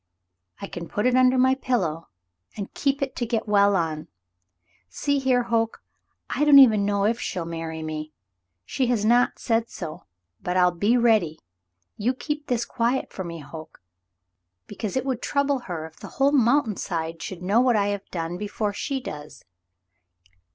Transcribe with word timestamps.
"I 0.59 0.65
can 0.65 0.87
put 0.87 1.05
it 1.05 1.13
under 1.13 1.37
my 1.37 1.53
pillow 1.53 2.07
and 2.57 2.73
keep 2.73 3.03
it 3.03 3.15
to 3.17 3.23
get 3.27 3.47
well 3.47 3.75
on. 3.75 4.07
See 4.89 5.19
here, 5.19 5.43
Hoke. 5.43 5.83
I 6.27 6.43
don't 6.43 6.57
even 6.57 6.87
know 6.87 7.05
if 7.05 7.19
she'll 7.19 7.45
marry 7.45 7.83
me; 7.83 8.11
she 8.65 8.87
has 8.87 9.05
not 9.05 9.37
said 9.37 9.69
so, 9.69 10.05
but 10.41 10.57
I'll 10.57 10.71
be 10.71 10.97
ready. 10.97 11.37
You'll 11.97 12.15
keep 12.15 12.47
this 12.47 12.65
quiet 12.65 13.13
for 13.13 13.23
me, 13.23 13.41
Hoke? 13.41 13.79
Because 14.65 14.97
it 14.97 15.05
would 15.05 15.21
trouble 15.21 15.59
her 15.69 15.85
if 15.85 15.97
the 15.99 16.07
whole 16.17 16.31
mountain 16.31 16.77
side 16.77 17.21
should 17.21 17.43
know 17.43 17.61
what 17.61 17.75
I 17.75 17.89
have 17.89 18.09
done 18.09 18.37
before 18.39 18.73
she 18.73 18.99
does. 18.99 19.45